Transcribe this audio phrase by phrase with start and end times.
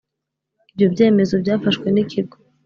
[0.73, 2.35] ibyo byemezo byafashwe n’Ikigo